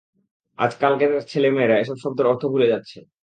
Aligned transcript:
আজকালের 0.59 0.99
ছেলে 1.31 1.49
মেয়েরা, 1.51 1.75
এসব 1.79 1.97
শব্দের 2.03 2.25
অর্থ 2.25 2.43
ভুলে 2.45 2.67
যাচ্ছে। 2.67 2.97